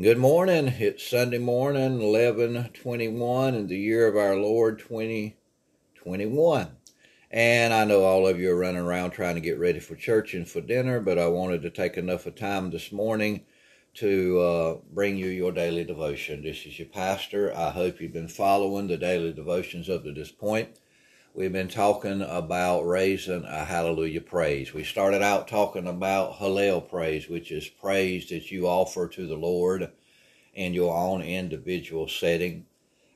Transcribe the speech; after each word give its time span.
Good 0.00 0.16
morning. 0.16 0.68
It's 0.78 1.06
Sunday 1.06 1.36
morning, 1.36 1.98
1121 1.98 3.54
in 3.54 3.66
the 3.66 3.76
year 3.76 4.06
of 4.06 4.16
our 4.16 4.36
Lord 4.36 4.78
2021. 4.78 6.68
And 7.30 7.74
I 7.74 7.84
know 7.84 8.02
all 8.02 8.26
of 8.26 8.40
you 8.40 8.52
are 8.52 8.56
running 8.56 8.80
around 8.80 9.10
trying 9.10 9.34
to 9.34 9.42
get 9.42 9.58
ready 9.58 9.80
for 9.80 9.94
church 9.94 10.32
and 10.32 10.48
for 10.48 10.62
dinner, 10.62 10.98
but 10.98 11.18
I 11.18 11.26
wanted 11.26 11.60
to 11.60 11.68
take 11.68 11.98
enough 11.98 12.24
of 12.24 12.36
time 12.36 12.70
this 12.70 12.90
morning 12.90 13.44
to 13.96 14.40
uh, 14.40 14.76
bring 14.94 15.18
you 15.18 15.26
your 15.26 15.52
daily 15.52 15.84
devotion. 15.84 16.42
This 16.42 16.64
is 16.64 16.78
your 16.78 16.88
pastor. 16.88 17.54
I 17.54 17.68
hope 17.68 18.00
you've 18.00 18.14
been 18.14 18.28
following 18.28 18.86
the 18.86 18.96
daily 18.96 19.34
devotions 19.34 19.90
up 19.90 20.04
to 20.04 20.12
this 20.12 20.32
point. 20.32 20.70
We've 21.34 21.50
been 21.50 21.68
talking 21.68 22.20
about 22.20 22.82
raising 22.82 23.46
a 23.46 23.64
hallelujah 23.64 24.20
praise. 24.20 24.74
We 24.74 24.84
started 24.84 25.22
out 25.22 25.48
talking 25.48 25.86
about 25.86 26.34
Hallel 26.34 26.86
praise, 26.86 27.26
which 27.26 27.50
is 27.50 27.66
praise 27.68 28.28
that 28.28 28.50
you 28.50 28.66
offer 28.66 29.08
to 29.08 29.26
the 29.26 29.36
Lord 29.36 29.90
in 30.52 30.74
your 30.74 30.94
own 30.94 31.22
individual 31.22 32.06
setting. 32.06 32.66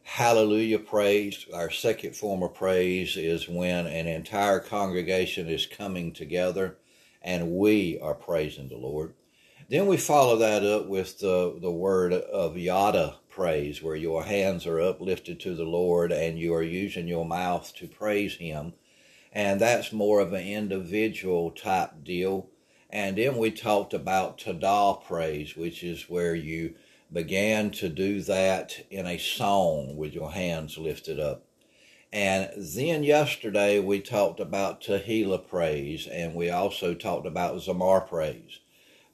Hallelujah 0.03 0.79
praise, 0.79 1.45
our 1.53 1.71
second 1.71 2.17
form 2.17 2.43
of 2.43 2.55
praise, 2.55 3.19
is 3.19 3.51
when 3.51 3.87
an 3.87 4.07
entire 4.07 4.61
congregation 4.61 5.51
is 5.51 5.67
coming 5.67 6.13
together 6.13 6.79
and 7.21 7.51
we 7.51 7.99
are 8.01 8.15
praising 8.15 8.71
the 8.71 8.79
Lord. 8.79 9.13
Then 9.69 9.87
we 9.87 9.99
follow 9.99 10.37
that 10.37 10.65
up 10.65 10.87
with 10.87 11.19
the, 11.19 11.59
the 11.61 11.71
word 11.71 12.15
of 12.15 12.57
yada 12.57 13.17
praise, 13.37 13.83
where 13.83 13.95
your 13.95 14.25
hands 14.25 14.67
are 14.67 14.81
uplifted 14.81 15.39
to 15.39 15.55
the 15.55 15.65
Lord 15.65 16.11
and 16.11 16.39
you 16.39 16.55
are 16.55 16.63
using 16.63 17.07
your 17.07 17.27
mouth 17.27 17.71
to 17.77 17.87
praise 17.87 18.37
Him. 18.37 18.73
And 19.31 19.61
that's 19.61 19.93
more 19.93 20.21
of 20.21 20.33
an 20.33 20.47
individual 20.47 21.51
type 21.51 22.03
deal. 22.03 22.49
And 22.89 23.19
then 23.19 23.37
we 23.37 23.51
talked 23.51 23.93
about 23.93 24.39
tada 24.39 25.05
praise, 25.05 25.55
which 25.55 25.85
is 25.85 26.09
where 26.09 26.35
you 26.35 26.77
began 27.13 27.71
to 27.73 27.91
do 27.91 28.23
that 28.23 28.87
in 28.91 29.07
a 29.07 29.19
song 29.19 29.99
with 29.99 30.15
your 30.15 30.33
hands 30.33 30.79
lifted 30.79 31.21
up. 31.21 31.45
And 32.11 32.51
then 32.57 33.03
yesterday 33.03 33.79
we 33.81 34.01
talked 34.01 34.41
about 34.41 34.81
Tehillah 34.81 35.47
praise, 35.47 36.07
and 36.07 36.35
we 36.35 36.49
also 36.49 36.95
talked 36.95 37.27
about 37.27 37.57
Zamar 37.57 38.09
praise 38.09 38.61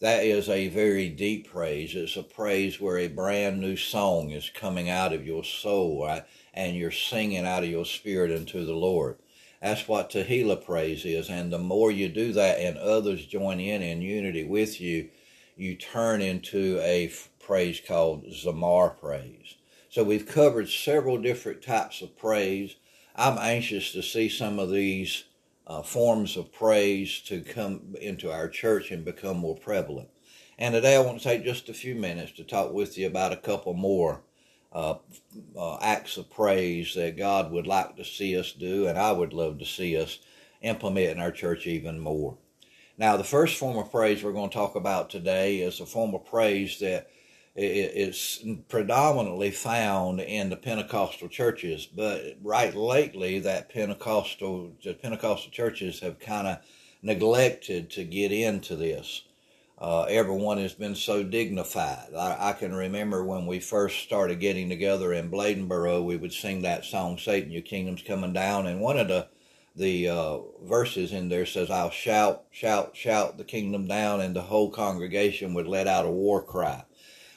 that 0.03 0.25
is 0.25 0.48
a 0.48 0.67
very 0.67 1.08
deep 1.08 1.48
praise. 1.48 1.95
It's 1.95 2.17
a 2.17 2.25
praise 2.25 2.81
where 2.81 2.98
a 2.98 3.06
brand 3.06 3.61
new 3.61 3.77
song 3.77 4.31
is 4.31 4.50
coming 4.50 4.91
out 4.91 5.12
of 5.12 5.25
your 5.25 5.45
soul 5.45 6.05
right? 6.05 6.25
and 6.53 6.77
you're 6.77 6.91
singing 6.91 7.47
out 7.47 7.62
of 7.62 7.70
your 7.70 7.84
spirit 7.84 8.36
unto 8.36 8.67
the 8.67 8.75
Lord. 8.75 9.17
That's 9.62 9.86
what 9.86 10.11
Tehillah 10.11 10.64
praise 10.64 11.05
is. 11.05 11.30
And 11.30 11.53
the 11.53 11.61
more 11.61 11.92
you 11.92 12.08
do 12.08 12.33
that 12.33 12.58
and 12.58 12.77
others 12.78 13.27
join 13.27 13.61
in 13.61 13.80
in 13.80 14.03
unity 14.03 14.42
with 14.42 14.80
you, 14.80 15.08
you 15.56 15.77
turn 15.77 16.20
into 16.20 16.80
a 16.83 17.12
praise 17.39 17.80
called 17.86 18.27
Zamar 18.27 18.98
praise. 18.98 19.55
So 19.89 20.03
we've 20.03 20.27
covered 20.27 20.69
several 20.69 21.17
different 21.17 21.62
types 21.62 22.03
of 22.03 22.19
praise. 22.19 22.75
I'm 23.14 23.39
anxious 23.39 23.92
to 23.92 24.03
see 24.03 24.28
some 24.28 24.58
of 24.58 24.73
these 24.73 25.23
uh, 25.66 25.82
forms 25.82 26.36
of 26.36 26.52
praise 26.52 27.20
to 27.20 27.41
come 27.41 27.94
into 28.00 28.30
our 28.30 28.48
church 28.48 28.91
and 28.91 29.05
become 29.05 29.36
more 29.36 29.56
prevalent. 29.56 30.08
And 30.58 30.74
today 30.74 30.96
I 30.96 31.00
want 31.00 31.18
to 31.18 31.24
take 31.24 31.44
just 31.44 31.68
a 31.68 31.74
few 31.74 31.94
minutes 31.94 32.32
to 32.32 32.44
talk 32.44 32.72
with 32.72 32.98
you 32.98 33.06
about 33.06 33.32
a 33.32 33.36
couple 33.36 33.74
more 33.74 34.22
uh, 34.72 34.94
uh, 35.56 35.78
acts 35.80 36.16
of 36.16 36.30
praise 36.30 36.94
that 36.94 37.16
God 37.16 37.52
would 37.52 37.66
like 37.66 37.96
to 37.96 38.05
see 38.05 38.38
us 38.38 38.52
do, 38.52 38.86
and 38.86 38.98
I 38.98 39.12
would 39.12 39.33
love 39.33 39.58
to 39.58 39.66
see 39.66 39.96
us 39.96 40.18
implement 40.62 41.10
in 41.10 41.20
our 41.20 41.33
church 41.33 41.66
even 41.66 41.98
more. 41.98 42.38
Now, 42.96 43.16
the 43.16 43.24
first 43.24 43.56
form 43.56 43.77
of 43.77 43.90
praise 43.90 44.22
we're 44.22 44.33
going 44.33 44.50
to 44.50 44.55
talk 44.55 44.74
about 44.74 45.10
today 45.10 45.58
is 45.58 45.80
a 45.80 45.86
form 45.86 46.14
of 46.14 46.24
praise 46.24 46.78
that 46.78 47.10
it's 47.55 48.42
predominantly 48.69 49.50
found 49.50 50.20
in 50.20 50.48
the 50.48 50.56
Pentecostal 50.56 51.28
churches, 51.28 51.86
but 51.86 52.39
right 52.42 52.75
lately 52.75 53.40
that 53.40 53.68
Pentecostal 53.68 54.73
the 54.83 54.95
Pentecostal 54.95 55.51
churches 55.51 56.01
have 56.01 56.18
kind 56.18 56.46
of 56.46 56.58
neglected 57.02 57.91
to 57.91 58.05
get 58.05 58.33
into 58.33 58.77
this. 58.77 59.23
Uh, 59.79 60.05
everyone 60.05 60.58
has 60.58 60.73
been 60.73 60.95
so 60.95 61.24
dignified. 61.24 62.14
I, 62.17 62.51
I, 62.51 62.52
can 62.52 62.73
remember 62.73 63.24
when 63.24 63.46
we 63.46 63.58
first 63.58 63.98
started 63.98 64.39
getting 64.39 64.68
together 64.68 65.12
in 65.12 65.29
Bladenboro, 65.29 66.05
we 66.05 66.17
would 66.17 66.33
sing 66.33 66.62
that 66.62 66.85
song, 66.85 67.18
Satan, 67.18 67.51
your 67.51 67.62
kingdom's 67.62 68.02
coming 68.02 68.33
down. 68.33 68.68
And 68.68 68.80
one 68.80 68.96
of 68.96 69.08
the, 69.08 69.27
the 69.74 70.08
uh, 70.08 70.39
verses 70.62 71.12
in 71.12 71.29
there 71.29 71.46
says, 71.46 71.68
I'll 71.68 71.91
shout, 71.91 72.45
shout, 72.52 72.96
shout 72.96 73.39
the 73.39 73.45
kingdom 73.45 73.89
down, 73.89 74.20
and 74.20 74.36
the 74.36 74.42
whole 74.42 74.70
congregation 74.70 75.52
would 75.55 75.67
let 75.67 75.89
out 75.89 76.07
a 76.07 76.11
war 76.11 76.45
cry. 76.45 76.85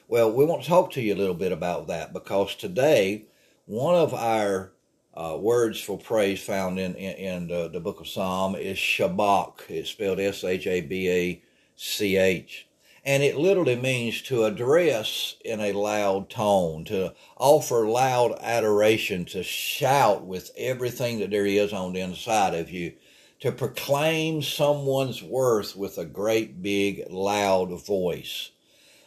Well, 0.07 0.31
we 0.31 0.45
want 0.45 0.61
to 0.61 0.69
talk 0.69 0.91
to 0.91 1.01
you 1.01 1.15
a 1.15 1.17
little 1.17 1.33
bit 1.33 1.51
about 1.51 1.87
that 1.87 2.13
because 2.13 2.53
today, 2.53 3.25
one 3.65 3.95
of 3.95 4.13
our 4.13 4.71
uh, 5.15 5.35
words 5.39 5.81
for 5.81 5.97
praise 5.97 6.43
found 6.43 6.77
in, 6.77 6.93
in, 6.93 7.15
in 7.15 7.47
the, 7.47 7.69
the, 7.69 7.79
book 7.79 8.01
of 8.01 8.07
Psalm 8.07 8.55
is 8.55 8.77
Shabach. 8.77 9.61
It's 9.67 9.89
spelled 9.89 10.19
S 10.19 10.43
H 10.43 10.67
A 10.67 10.81
B 10.81 11.09
A 11.09 11.43
C 11.75 12.17
H. 12.17 12.67
And 13.03 13.23
it 13.23 13.35
literally 13.35 13.77
means 13.77 14.21
to 14.23 14.43
address 14.43 15.37
in 15.43 15.59
a 15.59 15.73
loud 15.73 16.29
tone, 16.29 16.85
to 16.85 17.15
offer 17.37 17.87
loud 17.87 18.37
adoration, 18.41 19.25
to 19.25 19.41
shout 19.41 20.23
with 20.23 20.51
everything 20.55 21.17
that 21.17 21.31
there 21.31 21.47
is 21.47 21.73
on 21.73 21.93
the 21.93 22.01
inside 22.01 22.53
of 22.53 22.69
you, 22.69 22.93
to 23.39 23.51
proclaim 23.51 24.43
someone's 24.43 25.23
worth 25.23 25.75
with 25.75 25.97
a 25.97 26.05
great 26.05 26.61
big 26.61 27.05
loud 27.09 27.71
voice. 27.83 28.51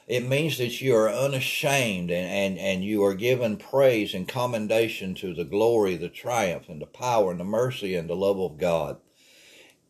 It 0.09 0.27
means 0.27 0.57
that 0.57 0.81
you 0.81 0.97
are 0.97 1.11
unashamed 1.11 2.11
and, 2.11 2.31
and, 2.31 2.59
and 2.59 2.83
you 2.83 3.05
are 3.05 3.15
given 3.15 3.59
praise 3.59 4.15
and 4.15 4.27
commendation 4.27 5.15
to 5.17 5.35
the 5.35 5.45
glory, 5.45 5.97
the 5.97 6.09
triumph, 6.09 6.71
and 6.71 6.81
the 6.81 6.87
power, 6.87 7.31
and 7.31 7.39
the 7.39 7.45
mercy, 7.45 7.95
and 7.95 8.09
the 8.09 8.17
love 8.17 8.41
of 8.41 8.57
God. 8.57 8.97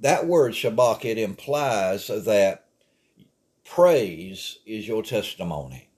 That 0.00 0.26
word 0.26 0.54
Shabach, 0.54 1.04
it 1.04 1.18
implies 1.18 2.08
that 2.08 2.66
praise 3.64 4.58
is 4.66 4.88
your 4.88 5.04
testimony. 5.04 5.88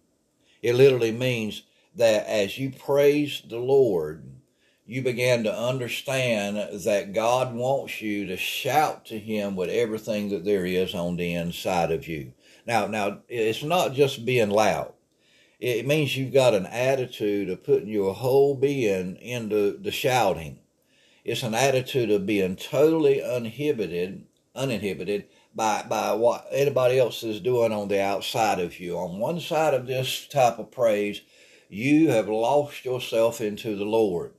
It 0.61 0.75
literally 0.75 1.13
means 1.13 1.63
that 1.97 2.27
as 2.27 2.59
you 2.59 2.71
praise 2.71 3.43
the 3.49 3.59
Lord, 3.59 4.25
you 4.85 5.03
began 5.03 5.45
to 5.45 5.57
understand 5.57 6.83
that 6.85 7.15
God 7.15 7.55
wants 7.55 8.03
you 8.03 8.27
to 8.27 8.37
shout 8.37 9.07
to 9.07 9.19
Him 9.19 9.57
with 9.57 9.71
everything 9.71 10.29
that 10.29 10.45
there 10.45 10.67
is 10.67 10.95
on 10.95 11.17
the 11.17 11.33
inside 11.33 11.91
of 11.91 12.07
you. 12.07 12.35
Now, 12.71 12.87
now 12.87 13.19
it's 13.29 13.65
not 13.65 13.95
just 13.95 14.25
being 14.25 14.49
loud. 14.49 14.93
It 15.59 15.89
means 15.89 16.17
you've 16.17 16.33
got 16.33 16.55
an 16.55 16.67
attitude 16.67 17.51
of 17.51 17.65
putting 17.65 17.89
your 17.89 18.15
whole 18.15 18.55
being 18.55 19.17
into 19.17 19.77
the 19.77 19.91
shouting. 19.91 20.61
It's 21.25 21.43
an 21.43 21.57
attitude 21.57 22.13
of 22.13 22.27
being 22.27 22.55
totally 22.55 23.25
uninhibited, 23.25 24.25
uninhibited 24.55 25.25
by 25.53 25.83
by 25.83 26.13
what 26.13 26.47
anybody 26.53 27.01
else 27.01 27.25
is 27.25 27.41
doing 27.41 27.73
on 27.73 27.89
the 27.89 28.01
outside 28.01 28.61
of 28.61 28.79
you. 28.79 28.97
On 28.97 29.19
one 29.19 29.41
side 29.41 29.75
of 29.75 29.89
this 29.89 30.29
type 30.29 30.61
of 30.61 30.71
praise, 30.71 31.23
you 31.69 32.11
have 32.11 32.29
lost 32.29 32.85
yourself 32.85 33.41
into 33.41 33.75
the 33.75 33.85
Lord, 33.85 34.33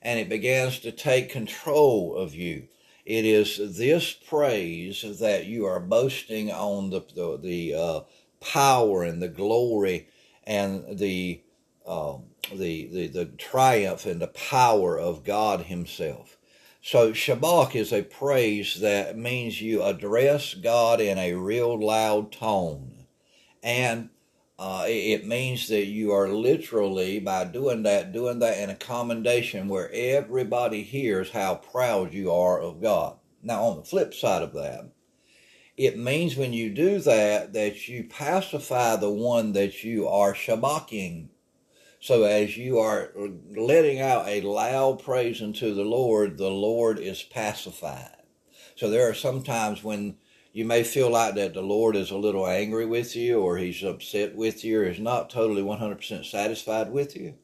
and 0.00 0.18
it 0.18 0.30
begins 0.30 0.78
to 0.78 0.90
take 0.90 1.28
control 1.28 2.16
of 2.16 2.34
you. 2.34 2.66
It 3.04 3.26
is 3.26 3.76
this 3.76 4.12
praise 4.12 5.04
that 5.20 5.46
you 5.46 5.66
are 5.66 5.80
boasting 5.80 6.50
on 6.50 6.90
the 6.90 7.00
the, 7.14 7.38
the 7.38 7.74
uh, 7.74 8.00
power 8.40 9.02
and 9.02 9.20
the 9.22 9.28
glory 9.28 10.08
and 10.44 10.98
the, 10.98 11.42
uh, 11.86 12.16
the 12.50 12.86
the 12.86 13.06
the 13.08 13.26
triumph 13.26 14.06
and 14.06 14.22
the 14.22 14.28
power 14.28 14.98
of 14.98 15.24
God 15.24 15.62
Himself. 15.62 16.38
So 16.82 17.12
Shabach 17.12 17.74
is 17.74 17.92
a 17.92 18.02
praise 18.02 18.80
that 18.80 19.16
means 19.18 19.60
you 19.60 19.82
address 19.82 20.54
God 20.54 21.00
in 21.00 21.18
a 21.18 21.34
real 21.34 21.78
loud 21.78 22.32
tone, 22.32 23.06
and 23.62 24.10
uh, 24.58 24.84
it 24.86 25.26
means 25.26 25.68
that 25.68 25.86
you 25.86 26.12
are 26.12 26.28
literally, 26.28 27.18
by 27.18 27.44
doing 27.44 27.82
that, 27.82 28.12
doing 28.12 28.38
that 28.38 28.58
in 28.58 28.70
a 28.70 28.76
commendation 28.76 29.68
where 29.68 29.90
everybody 29.92 30.82
hears 30.82 31.30
how 31.30 31.56
proud 31.56 32.12
you 32.12 32.30
are 32.30 32.60
of 32.60 32.80
God. 32.80 33.18
Now, 33.42 33.64
on 33.64 33.76
the 33.78 33.84
flip 33.84 34.14
side 34.14 34.42
of 34.42 34.52
that, 34.54 34.92
it 35.76 35.98
means 35.98 36.36
when 36.36 36.52
you 36.52 36.70
do 36.70 37.00
that, 37.00 37.52
that 37.52 37.88
you 37.88 38.04
pacify 38.04 38.94
the 38.94 39.10
one 39.10 39.52
that 39.52 39.82
you 39.82 40.06
are 40.06 40.34
shabaking. 40.34 41.30
So 42.00 42.22
as 42.22 42.56
you 42.56 42.78
are 42.78 43.12
letting 43.56 44.00
out 44.00 44.28
a 44.28 44.40
loud 44.42 45.02
praise 45.02 45.42
unto 45.42 45.74
the 45.74 45.84
Lord, 45.84 46.38
the 46.38 46.50
Lord 46.50 47.00
is 47.00 47.24
pacified. 47.24 48.22
So 48.76 48.88
there 48.88 49.08
are 49.08 49.14
some 49.14 49.42
times 49.42 49.82
when 49.82 50.18
you 50.54 50.64
may 50.64 50.84
feel 50.84 51.10
like 51.10 51.34
that 51.34 51.52
the 51.52 51.62
Lord 51.62 51.96
is 51.96 52.12
a 52.12 52.16
little 52.16 52.46
angry 52.46 52.86
with 52.86 53.16
you 53.16 53.40
or 53.40 53.58
he's 53.58 53.82
upset 53.82 54.36
with 54.36 54.64
you 54.64 54.78
or 54.78 54.84
is 54.84 55.00
not 55.00 55.28
totally 55.28 55.62
100% 55.62 56.24
satisfied 56.24 56.92
with 56.92 57.16
you. 57.16 57.34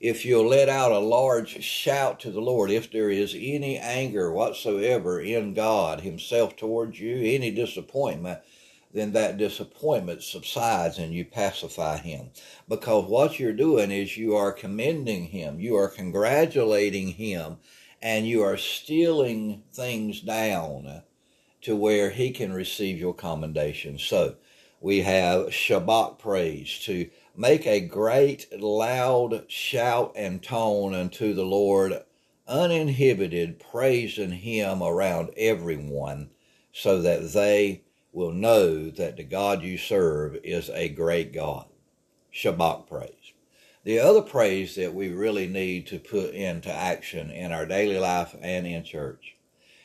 If 0.00 0.24
you'll 0.24 0.48
let 0.48 0.70
out 0.70 0.90
a 0.90 0.98
large 0.98 1.62
shout 1.62 2.20
to 2.20 2.30
the 2.30 2.40
Lord, 2.40 2.70
if 2.70 2.90
there 2.90 3.10
is 3.10 3.34
any 3.34 3.76
anger 3.76 4.32
whatsoever 4.32 5.20
in 5.20 5.52
God 5.52 6.00
himself 6.00 6.56
towards 6.56 6.98
you, 6.98 7.16
any 7.16 7.50
disappointment, 7.50 8.40
then 8.94 9.12
that 9.12 9.36
disappointment 9.36 10.22
subsides 10.22 10.96
and 10.96 11.12
you 11.12 11.26
pacify 11.26 11.98
him. 11.98 12.30
Because 12.66 13.04
what 13.04 13.38
you're 13.38 13.52
doing 13.52 13.90
is 13.90 14.16
you 14.16 14.36
are 14.36 14.52
commending 14.52 15.26
him, 15.26 15.60
you 15.60 15.76
are 15.76 15.88
congratulating 15.88 17.08
him, 17.08 17.58
and 18.00 18.26
you 18.26 18.42
are 18.42 18.56
stealing 18.56 19.64
things 19.74 20.22
down 20.22 21.02
to 21.64 21.74
where 21.74 22.10
he 22.10 22.30
can 22.30 22.52
receive 22.52 22.98
your 22.98 23.14
commendation. 23.14 23.98
So 23.98 24.36
we 24.82 25.00
have 25.00 25.46
Shabach 25.46 26.18
praise 26.18 26.78
to 26.80 27.08
make 27.34 27.66
a 27.66 27.80
great 27.80 28.46
loud 28.60 29.50
shout 29.50 30.12
and 30.14 30.42
tone 30.42 30.94
unto 30.94 31.32
the 31.32 31.46
Lord, 31.46 31.94
uninhibited, 32.46 33.58
praising 33.58 34.32
him 34.32 34.82
around 34.82 35.30
everyone 35.38 36.28
so 36.70 37.00
that 37.00 37.32
they 37.32 37.82
will 38.12 38.32
know 38.32 38.90
that 38.90 39.16
the 39.16 39.24
God 39.24 39.62
you 39.62 39.78
serve 39.78 40.36
is 40.44 40.68
a 40.68 40.90
great 40.90 41.32
God. 41.32 41.64
Shabach 42.30 42.86
praise. 42.86 43.32
The 43.84 44.00
other 44.00 44.22
praise 44.22 44.74
that 44.74 44.92
we 44.92 45.08
really 45.08 45.46
need 45.46 45.86
to 45.86 45.98
put 45.98 46.34
into 46.34 46.70
action 46.70 47.30
in 47.30 47.52
our 47.52 47.64
daily 47.64 47.98
life 47.98 48.36
and 48.42 48.66
in 48.66 48.84
church 48.84 49.36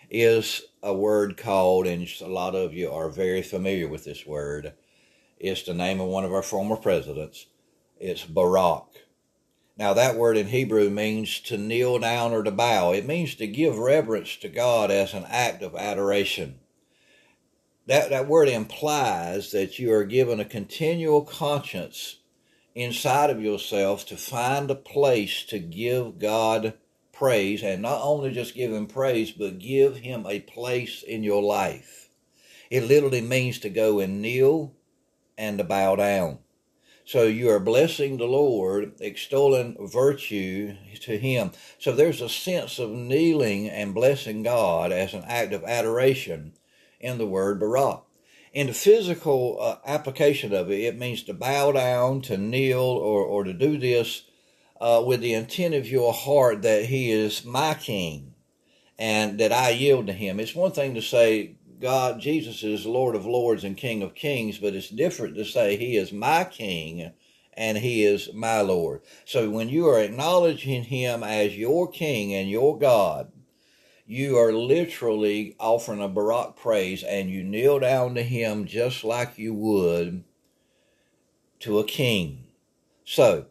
is 0.10 0.62
a 0.82 0.94
word 0.94 1.38
called, 1.38 1.88
and 1.88 2.08
a 2.22 2.28
lot 2.28 2.56
of 2.56 2.74
you 2.74 2.92
are 2.92 3.10
very 3.10 3.42
familiar 3.42 3.88
with 3.88 4.06
this 4.06 4.26
word. 4.26 4.74
It's 5.38 5.64
the 5.64 5.74
name 5.74 6.00
of 6.00 6.08
one 6.08 6.26
of 6.26 6.34
our 6.34 6.44
former 6.44 6.76
presidents. 6.76 7.48
It's 8.00 8.26
Barak. 8.26 8.86
Now, 9.78 9.94
that 9.94 10.16
word 10.16 10.36
in 10.36 10.48
Hebrew 10.48 10.90
means 10.90 11.40
to 11.42 11.58
kneel 11.58 12.00
down 12.00 12.34
or 12.34 12.44
to 12.44 12.52
bow. 12.52 12.92
It 12.92 13.06
means 13.06 13.36
to 13.36 13.48
give 13.48 13.78
reverence 13.78 14.36
to 14.38 14.50
God 14.50 14.92
as 14.92 15.14
an 15.14 15.26
act 15.28 15.62
of 15.62 15.76
adoration 15.76 16.60
that, 17.90 18.12
that 18.12 18.28
word 18.28 18.50
implies 18.50 19.52
that 19.52 19.80
you 19.80 19.92
are 19.92 20.04
given 20.04 20.40
a 20.40 20.46
continual 20.46 21.24
conscience 21.24 22.18
inside 22.76 23.32
of 23.32 23.42
yourself 23.42 24.06
to 24.06 24.16
find 24.16 24.70
a 24.70 24.76
place 24.76 25.44
to 25.46 25.58
give 25.58 26.20
God 26.20 26.76
praise 27.20 27.62
and 27.62 27.82
not 27.82 28.02
only 28.02 28.32
just 28.32 28.56
give 28.56 28.72
him 28.72 28.88
praise, 28.88 29.32
but 29.32 29.60
give 29.60 29.98
him 29.98 30.26
a 30.26 30.40
place 30.40 31.04
in 31.04 31.22
your 31.22 31.44
life. 31.44 32.10
It 32.72 32.86
literally 32.86 33.22
means 33.22 33.60
to 33.60 33.70
go 33.70 34.00
and 34.00 34.22
kneel 34.22 34.74
and 35.38 35.58
to 35.58 35.64
bow 35.66 35.98
down. 35.98 36.40
So 37.04 37.24
you 37.24 37.50
are 37.50 37.60
blessing 37.60 38.18
the 38.18 38.26
Lord, 38.26 38.94
extolling 39.02 39.76
virtue 39.80 40.76
to 41.02 41.18
Him. 41.18 41.52
So 41.80 41.92
there's 41.92 42.22
a 42.22 42.30
sense 42.30 42.78
of 42.78 42.92
kneeling 42.92 43.68
and 43.68 43.96
blessing 43.96 44.44
God 44.44 44.92
as 44.92 45.16
an 45.16 45.24
act 45.26 45.52
of 45.52 45.64
adoration 45.64 46.54
in 47.00 47.18
the 47.18 47.26
word 47.26 47.60
barak. 47.60 48.04
In 48.54 48.68
the 48.68 48.74
physical 48.74 49.58
uh, 49.60 49.78
application 49.88 50.54
of 50.54 50.70
it, 50.70 50.82
it 50.82 51.00
means 51.00 51.24
to 51.24 51.34
bow 51.34 51.72
down, 51.72 52.22
to 52.22 52.38
kneel, 52.38 52.80
or, 52.80 53.24
or 53.24 53.44
to 53.44 53.54
do 53.54 53.80
this 53.80 54.29
uh, 54.80 55.04
with 55.06 55.22
the 55.22 55.34
intent 55.34 55.74
of 55.74 55.88
your 55.88 56.14
heart 56.14 56.62
that 56.64 56.86
He 56.86 57.12
is 57.12 57.46
my 57.46 57.74
King 57.74 58.34
and 58.98 59.40
that 59.40 59.52
I 59.52 59.70
yield 59.70 60.08
to 60.08 60.14
Him. 60.14 60.40
It's 60.40 60.56
one 60.56 60.72
thing 60.72 60.96
to 60.96 61.02
say, 61.02 61.56
God, 61.80 62.20
Jesus 62.20 62.64
is 62.64 62.86
Lord 62.86 63.16
of 63.16 63.26
Lords 63.26 63.64
and 63.64 63.78
King 63.78 64.02
of 64.02 64.16
Kings, 64.16 64.58
but 64.58 64.76
it's 64.76 64.90
different 64.90 65.36
to 65.36 65.46
say 65.46 65.76
He 65.76 65.98
is 65.98 66.12
my 66.12 66.44
King 66.44 67.12
and 67.54 67.78
He 67.78 68.04
is 68.04 68.34
my 68.34 68.62
Lord. 68.62 69.02
So 69.26 69.50
when 69.50 69.70
you 69.70 69.88
are 69.88 70.00
acknowledging 70.00 70.84
Him 70.84 71.24
as 71.24 71.58
your 71.58 71.90
King 71.90 72.34
and 72.34 72.50
your 72.50 72.78
God, 72.78 73.32
you 74.10 74.40
are 74.40 74.52
literally 74.52 75.56
offering 75.60 76.02
a 76.02 76.08
Barak 76.08 76.56
praise 76.56 77.04
and 77.04 77.30
you 77.30 77.44
kneel 77.44 77.78
down 77.78 78.16
to 78.16 78.24
him 78.24 78.66
just 78.66 79.04
like 79.04 79.38
you 79.38 79.54
would 79.54 80.24
to 81.60 81.78
a 81.78 81.84
king. 81.84 82.48
So, 83.06 83.46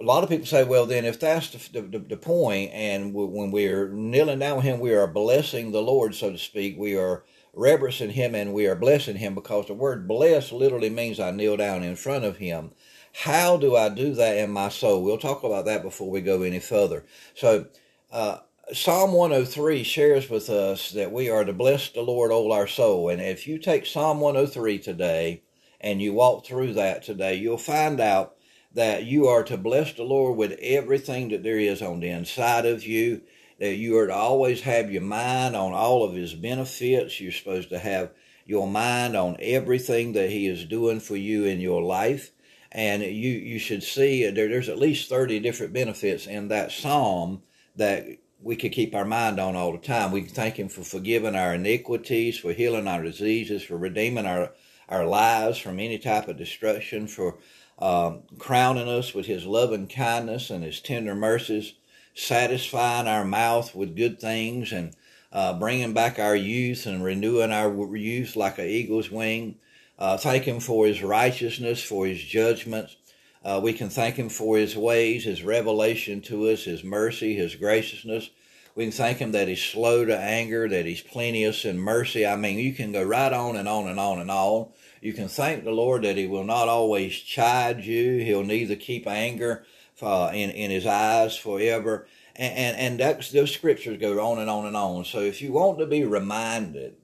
a 0.00 0.04
lot 0.04 0.22
of 0.22 0.30
people 0.30 0.46
say, 0.46 0.62
well, 0.62 0.86
then 0.86 1.04
if 1.04 1.18
that's 1.18 1.68
the, 1.68 1.80
the, 1.80 1.98
the 1.98 2.16
point, 2.16 2.70
and 2.72 3.12
when 3.12 3.50
we're 3.50 3.88
kneeling 3.88 4.38
down 4.38 4.56
with 4.56 4.64
him, 4.64 4.78
we 4.78 4.94
are 4.94 5.08
blessing 5.08 5.72
the 5.72 5.82
Lord, 5.82 6.14
so 6.14 6.30
to 6.30 6.38
speak. 6.38 6.78
We 6.78 6.96
are 6.96 7.24
reverencing 7.52 8.10
him 8.10 8.36
and 8.36 8.52
we 8.52 8.66
are 8.68 8.76
blessing 8.76 9.16
him 9.16 9.34
because 9.34 9.66
the 9.66 9.74
word 9.74 10.06
bless 10.06 10.52
literally 10.52 10.90
means 10.90 11.18
I 11.18 11.32
kneel 11.32 11.56
down 11.56 11.82
in 11.82 11.96
front 11.96 12.24
of 12.24 12.36
him. 12.36 12.70
How 13.12 13.56
do 13.56 13.74
I 13.74 13.88
do 13.88 14.14
that 14.14 14.36
in 14.36 14.50
my 14.50 14.68
soul? 14.68 15.02
We'll 15.02 15.18
talk 15.18 15.42
about 15.42 15.64
that 15.64 15.82
before 15.82 16.08
we 16.10 16.20
go 16.20 16.42
any 16.42 16.60
further. 16.60 17.04
So, 17.34 17.66
uh, 18.12 18.38
Psalm 18.72 19.12
103 19.12 19.82
shares 19.82 20.30
with 20.30 20.50
us 20.50 20.90
that 20.92 21.10
we 21.10 21.30
are 21.30 21.44
to 21.44 21.54
bless 21.54 21.88
the 21.88 22.02
Lord, 22.02 22.30
all 22.30 22.52
our 22.52 22.66
soul. 22.66 23.08
And 23.08 23.20
if 23.20 23.48
you 23.48 23.58
take 23.58 23.86
Psalm 23.86 24.20
103 24.20 24.78
today 24.78 25.42
and 25.80 26.02
you 26.02 26.12
walk 26.12 26.46
through 26.46 26.74
that 26.74 27.02
today, 27.02 27.34
you'll 27.34 27.58
find 27.58 27.98
out 27.98 28.36
that 28.72 29.04
you 29.04 29.26
are 29.26 29.42
to 29.44 29.56
bless 29.56 29.92
the 29.94 30.02
Lord 30.02 30.36
with 30.36 30.58
everything 30.60 31.30
that 31.30 31.42
there 31.42 31.58
is 31.58 31.80
on 31.82 32.00
the 32.00 32.08
inside 32.08 32.66
of 32.66 32.84
you, 32.84 33.22
that 33.58 33.74
you 33.74 33.96
are 33.98 34.06
to 34.06 34.14
always 34.14 34.62
have 34.62 34.90
your 34.90 35.02
mind 35.02 35.56
on 35.56 35.72
all 35.72 36.04
of 36.04 36.14
His 36.14 36.34
benefits. 36.34 37.20
You're 37.20 37.32
supposed 37.32 37.70
to 37.70 37.78
have 37.78 38.10
your 38.44 38.66
mind 38.66 39.16
on 39.16 39.36
everything 39.40 40.12
that 40.12 40.30
He 40.30 40.46
is 40.46 40.64
doing 40.64 41.00
for 41.00 41.16
you 41.16 41.44
in 41.44 41.60
your 41.60 41.82
life. 41.82 42.30
And 42.70 43.02
you, 43.02 43.08
you 43.30 43.58
should 43.58 43.82
see 43.82 44.26
uh, 44.26 44.30
there, 44.30 44.48
there's 44.48 44.68
at 44.68 44.78
least 44.78 45.08
30 45.08 45.40
different 45.40 45.72
benefits 45.72 46.26
in 46.26 46.48
that 46.48 46.70
psalm 46.70 47.42
that 47.76 48.06
we 48.40 48.56
could 48.56 48.72
keep 48.72 48.94
our 48.94 49.04
mind 49.04 49.40
on 49.40 49.56
all 49.56 49.72
the 49.72 49.78
time. 49.78 50.12
We 50.12 50.22
can 50.22 50.34
thank 50.34 50.58
Him 50.58 50.68
for 50.68 50.82
forgiving 50.82 51.34
our 51.34 51.54
iniquities, 51.54 52.38
for 52.38 52.52
healing 52.52 52.86
our 52.86 53.02
diseases, 53.02 53.62
for 53.62 53.76
redeeming 53.76 54.26
our, 54.26 54.52
our 54.88 55.06
lives 55.06 55.58
from 55.58 55.80
any 55.80 55.98
type 55.98 56.28
of 56.28 56.36
destruction, 56.36 57.06
for 57.06 57.38
um, 57.78 58.22
crowning 58.38 58.88
us 58.88 59.14
with 59.14 59.26
His 59.26 59.46
loving 59.46 59.86
kindness 59.86 60.50
and 60.50 60.64
His 60.64 60.80
tender 60.80 61.14
mercies, 61.14 61.74
satisfying 62.14 63.06
our 63.06 63.24
mouth 63.24 63.74
with 63.74 63.96
good 63.96 64.20
things, 64.20 64.72
and 64.72 64.94
uh, 65.32 65.58
bringing 65.58 65.92
back 65.92 66.18
our 66.18 66.36
youth 66.36 66.86
and 66.86 67.04
renewing 67.04 67.52
our 67.52 67.96
youth 67.96 68.36
like 68.36 68.58
an 68.58 68.66
eagle's 68.66 69.10
wing. 69.10 69.56
Uh, 69.98 70.16
thank 70.16 70.44
Him 70.44 70.60
for 70.60 70.86
His 70.86 71.02
righteousness, 71.02 71.82
for 71.82 72.06
His 72.06 72.22
judgments, 72.22 72.96
uh, 73.44 73.60
we 73.62 73.72
can 73.72 73.88
thank 73.88 74.16
Him 74.16 74.28
for 74.28 74.56
His 74.56 74.76
ways, 74.76 75.24
His 75.24 75.42
revelation 75.42 76.20
to 76.22 76.48
us, 76.48 76.64
His 76.64 76.82
mercy, 76.82 77.34
His 77.34 77.54
graciousness. 77.54 78.30
We 78.78 78.84
can 78.84 78.92
thank 78.92 79.18
Him 79.18 79.32
that 79.32 79.48
He's 79.48 79.60
slow 79.60 80.04
to 80.04 80.16
anger, 80.16 80.68
that 80.68 80.86
He's 80.86 81.00
plenteous 81.00 81.64
in 81.64 81.80
mercy. 81.80 82.24
I 82.24 82.36
mean, 82.36 82.60
you 82.60 82.72
can 82.72 82.92
go 82.92 83.02
right 83.02 83.32
on 83.32 83.56
and 83.56 83.66
on 83.66 83.88
and 83.88 83.98
on 83.98 84.20
and 84.20 84.30
on. 84.30 84.68
You 85.02 85.12
can 85.14 85.26
thank 85.26 85.64
the 85.64 85.72
Lord 85.72 86.04
that 86.04 86.16
He 86.16 86.28
will 86.28 86.44
not 86.44 86.68
always 86.68 87.16
chide 87.16 87.84
you. 87.84 88.18
He'll 88.18 88.44
neither 88.44 88.76
keep 88.76 89.08
anger 89.08 89.66
uh, 90.00 90.30
in, 90.32 90.50
in 90.50 90.70
His 90.70 90.86
eyes 90.86 91.36
forever. 91.36 92.06
And, 92.36 92.54
and, 92.54 92.76
and 92.76 93.00
that's, 93.00 93.32
those 93.32 93.50
scriptures 93.50 93.98
go 93.98 94.24
on 94.24 94.38
and 94.38 94.48
on 94.48 94.64
and 94.64 94.76
on. 94.76 95.04
So 95.04 95.22
if 95.22 95.42
you 95.42 95.50
want 95.50 95.80
to 95.80 95.86
be 95.86 96.04
reminded 96.04 96.94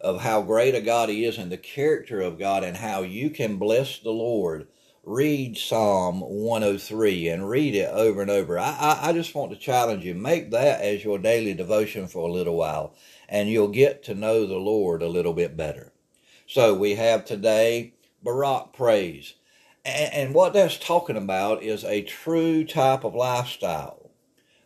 of 0.00 0.20
how 0.20 0.42
great 0.42 0.76
a 0.76 0.80
God 0.80 1.08
He 1.08 1.24
is 1.24 1.38
and 1.38 1.50
the 1.50 1.56
character 1.56 2.20
of 2.20 2.38
God 2.38 2.62
and 2.62 2.76
how 2.76 3.02
you 3.02 3.30
can 3.30 3.56
bless 3.56 3.98
the 3.98 4.12
Lord 4.12 4.68
read 5.06 5.56
Psalm 5.56 6.20
103 6.20 7.28
and 7.28 7.48
read 7.48 7.76
it 7.76 7.88
over 7.92 8.20
and 8.20 8.30
over. 8.30 8.58
I, 8.58 8.70
I, 8.70 9.08
I, 9.08 9.12
just 9.12 9.36
want 9.36 9.52
to 9.52 9.56
challenge 9.56 10.04
you. 10.04 10.16
Make 10.16 10.50
that 10.50 10.80
as 10.80 11.04
your 11.04 11.16
daily 11.16 11.54
devotion 11.54 12.08
for 12.08 12.28
a 12.28 12.32
little 12.32 12.56
while, 12.56 12.92
and 13.28 13.48
you'll 13.48 13.68
get 13.68 14.02
to 14.04 14.16
know 14.16 14.46
the 14.46 14.56
Lord 14.56 15.02
a 15.02 15.08
little 15.08 15.32
bit 15.32 15.56
better. 15.56 15.92
So 16.48 16.74
we 16.74 16.96
have 16.96 17.24
today 17.24 17.94
Barak 18.20 18.72
praise. 18.72 19.34
And, 19.84 20.12
and 20.12 20.34
what 20.34 20.52
that's 20.52 20.76
talking 20.76 21.16
about 21.16 21.62
is 21.62 21.84
a 21.84 22.02
true 22.02 22.64
type 22.64 23.04
of 23.04 23.14
lifestyle 23.14 24.10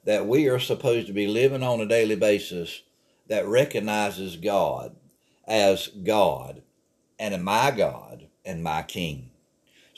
that 0.04 0.26
we 0.26 0.48
are 0.48 0.58
supposed 0.58 1.06
to 1.08 1.12
be 1.12 1.26
living 1.26 1.62
on 1.62 1.80
a 1.82 1.86
daily 1.86 2.16
basis 2.16 2.82
that 3.28 3.46
recognizes 3.46 4.36
God 4.36 4.96
as 5.46 5.88
God 5.88 6.62
and 7.18 7.44
my 7.44 7.70
God 7.70 8.28
and 8.42 8.64
my 8.64 8.82
King. 8.82 9.29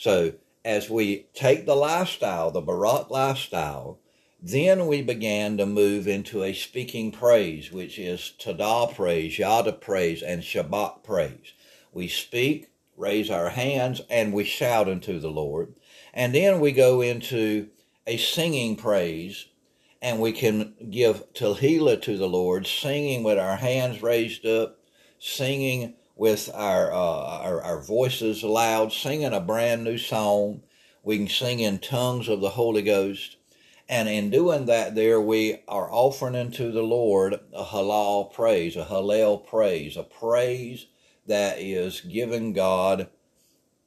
So 0.03 0.33
as 0.65 0.89
we 0.89 1.27
take 1.33 1.65
the 1.65 1.77
lifestyle, 1.77 2.51
the 2.51 2.59
Barak 2.59 3.09
lifestyle, 3.09 4.01
then 4.41 4.85
we 4.87 5.01
began 5.01 5.55
to 5.55 5.65
move 5.65 6.09
into 6.09 6.43
a 6.43 6.51
speaking 6.51 7.13
praise, 7.13 7.71
which 7.71 7.97
is 7.97 8.33
Tada 8.37 8.93
praise, 8.93 9.39
Yada 9.39 9.71
praise, 9.71 10.21
and 10.21 10.41
Shabach 10.41 11.05
praise. 11.05 11.53
We 11.93 12.09
speak, 12.09 12.67
raise 12.97 13.31
our 13.31 13.51
hands, 13.51 14.01
and 14.09 14.33
we 14.33 14.43
shout 14.43 14.89
unto 14.89 15.21
the 15.21 15.31
Lord. 15.31 15.73
And 16.13 16.35
then 16.35 16.59
we 16.59 16.73
go 16.73 16.99
into 16.99 17.69
a 18.05 18.17
singing 18.17 18.75
praise, 18.75 19.45
and 20.01 20.19
we 20.19 20.33
can 20.33 20.73
give 20.89 21.31
Tehillah 21.33 22.01
to 22.01 22.17
the 22.17 22.27
Lord, 22.27 22.67
singing 22.67 23.23
with 23.23 23.39
our 23.39 23.55
hands 23.55 24.03
raised 24.03 24.45
up, 24.45 24.79
singing 25.17 25.93
with 26.15 26.49
our, 26.53 26.91
uh, 26.91 26.95
our, 26.95 27.61
our 27.61 27.81
voices 27.81 28.43
loud, 28.43 28.91
singing 28.93 29.33
a 29.33 29.39
brand 29.39 29.83
new 29.83 29.97
song. 29.97 30.61
We 31.03 31.17
can 31.17 31.27
sing 31.27 31.59
in 31.59 31.79
tongues 31.79 32.29
of 32.29 32.41
the 32.41 32.51
Holy 32.51 32.81
Ghost. 32.81 33.37
And 33.89 34.07
in 34.07 34.29
doing 34.29 34.65
that, 34.67 34.95
there 34.95 35.19
we 35.19 35.61
are 35.67 35.91
offering 35.91 36.35
unto 36.35 36.71
the 36.71 36.81
Lord 36.81 37.33
a 37.53 37.65
halal 37.65 38.31
praise, 38.31 38.75
a 38.75 38.85
hallel 38.85 39.45
praise, 39.45 39.97
a 39.97 40.03
praise 40.03 40.87
that 41.27 41.59
is 41.59 42.01
giving 42.01 42.53
God 42.53 43.09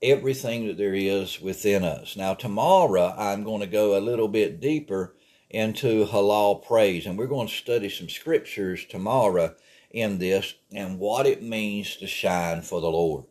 everything 0.02 0.66
that 0.66 0.76
there 0.76 0.95
is 0.95 1.40
within 1.40 1.83
us. 1.83 2.16
Now, 2.16 2.35
tomorrow 2.35 3.14
I'm 3.16 3.45
going 3.45 3.61
to 3.61 3.66
go 3.66 3.97
a 3.97 4.00
little 4.00 4.28
bit 4.28 4.61
deeper 4.61 5.14
into 5.49 6.06
halal 6.06 6.64
praise, 6.64 7.06
and 7.06 7.16
we're 7.16 7.26
going 7.26 7.49
to 7.49 7.54
study 7.54 7.88
some 7.88 8.09
scriptures 8.09 8.85
tomorrow 8.85 9.54
in 9.97 10.19
this 10.19 10.55
and 10.73 10.99
what 10.99 11.26
it 11.26 11.43
means 11.43 11.97
to 11.97 12.07
shine 12.07 12.61
for 12.61 12.83
the 12.83 12.91
Lord. 12.91 13.25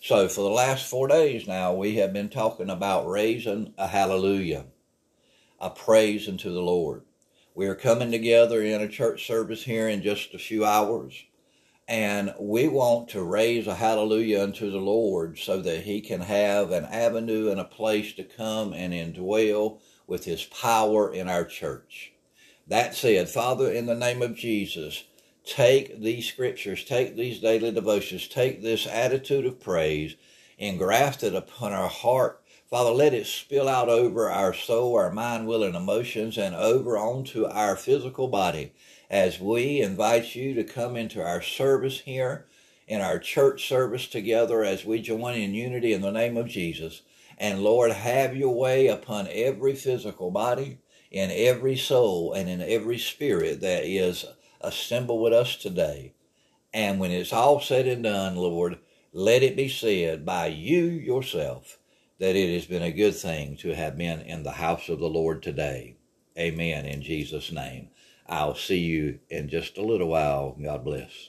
So, 0.00 0.26
for 0.26 0.40
the 0.40 0.48
last 0.48 0.86
four 0.86 1.06
days 1.06 1.46
now, 1.46 1.74
we 1.74 1.96
have 1.96 2.14
been 2.14 2.30
talking 2.30 2.70
about 2.70 3.06
raising 3.06 3.74
a 3.76 3.88
hallelujah, 3.88 4.66
a 5.60 5.68
praise 5.68 6.26
unto 6.26 6.50
the 6.50 6.62
Lord. 6.62 7.02
We 7.54 7.66
are 7.66 7.74
coming 7.74 8.10
together 8.10 8.62
in 8.62 8.80
a 8.80 8.88
church 8.88 9.26
service 9.26 9.64
here 9.64 9.86
in 9.86 10.02
just 10.02 10.32
a 10.32 10.38
few 10.38 10.64
hours. 10.64 11.24
And 11.86 12.32
we 12.40 12.68
want 12.68 13.08
to 13.10 13.22
raise 13.22 13.66
a 13.66 13.74
hallelujah 13.74 14.42
unto 14.42 14.70
the 14.70 14.78
Lord 14.78 15.38
so 15.38 15.60
that 15.60 15.82
he 15.82 16.00
can 16.00 16.22
have 16.22 16.70
an 16.70 16.86
avenue 16.86 17.50
and 17.50 17.60
a 17.60 17.64
place 17.64 18.14
to 18.14 18.24
come 18.24 18.72
and 18.72 18.94
indwell 18.94 19.80
with 20.06 20.24
his 20.24 20.44
power 20.44 21.12
in 21.12 21.28
our 21.28 21.44
church. 21.44 22.12
That 22.66 22.94
said, 22.94 23.28
Father, 23.28 23.70
in 23.70 23.86
the 23.86 23.94
name 23.94 24.22
of 24.22 24.36
Jesus, 24.36 25.04
take 25.48 26.00
these 26.00 26.26
scriptures, 26.26 26.84
take 26.84 27.16
these 27.16 27.40
daily 27.40 27.70
devotions, 27.70 28.28
take 28.28 28.62
this 28.62 28.86
attitude 28.86 29.46
of 29.46 29.60
praise, 29.60 30.14
engraft 30.58 31.22
it 31.22 31.34
upon 31.34 31.72
our 31.72 31.88
heart. 31.88 32.42
Father, 32.68 32.90
let 32.90 33.14
it 33.14 33.26
spill 33.26 33.66
out 33.66 33.88
over 33.88 34.30
our 34.30 34.52
soul, 34.52 34.96
our 34.96 35.10
mind, 35.10 35.46
will, 35.46 35.62
and 35.62 35.74
emotions, 35.74 36.36
and 36.36 36.54
over 36.54 36.98
onto 36.98 37.46
our 37.46 37.76
physical 37.76 38.28
body 38.28 38.72
as 39.10 39.40
we 39.40 39.80
invite 39.80 40.34
you 40.34 40.52
to 40.54 40.64
come 40.64 40.94
into 40.96 41.22
our 41.22 41.40
service 41.40 42.00
here, 42.00 42.46
in 42.86 43.00
our 43.00 43.18
church 43.18 43.66
service 43.66 44.06
together, 44.06 44.62
as 44.62 44.84
we 44.84 45.00
join 45.00 45.34
in 45.34 45.54
unity 45.54 45.94
in 45.94 46.02
the 46.02 46.10
name 46.10 46.36
of 46.36 46.46
Jesus. 46.46 47.02
And 47.38 47.60
Lord, 47.60 47.90
have 47.90 48.36
your 48.36 48.54
way 48.54 48.88
upon 48.88 49.28
every 49.30 49.74
physical 49.74 50.30
body, 50.30 50.78
in 51.10 51.30
every 51.30 51.76
soul, 51.76 52.34
and 52.34 52.50
in 52.50 52.60
every 52.60 52.98
spirit 52.98 53.62
that 53.62 53.84
is 53.84 54.26
assembled 54.60 55.22
with 55.22 55.32
us 55.32 55.56
today. 55.56 56.14
And 56.72 57.00
when 57.00 57.10
it's 57.10 57.32
all 57.32 57.60
said 57.60 57.86
and 57.86 58.04
done, 58.04 58.36
Lord, 58.36 58.78
let 59.12 59.42
it 59.42 59.56
be 59.56 59.68
said 59.68 60.24
by 60.26 60.46
you 60.48 60.84
yourself 60.84 61.78
that 62.18 62.36
it 62.36 62.54
has 62.54 62.66
been 62.66 62.82
a 62.82 62.92
good 62.92 63.16
thing 63.16 63.56
to 63.58 63.74
have 63.74 63.98
been 63.98 64.20
in 64.20 64.42
the 64.42 64.52
house 64.52 64.88
of 64.88 64.98
the 65.00 65.08
Lord 65.08 65.42
today. 65.42 65.96
Amen. 66.38 66.86
In 66.86 67.02
Jesus' 67.02 67.50
name. 67.52 67.88
I'll 68.28 68.54
see 68.54 68.78
you 68.78 69.20
in 69.30 69.48
just 69.48 69.78
a 69.78 69.82
little 69.82 70.08
while. 70.08 70.56
God 70.62 70.84
bless. 70.84 71.26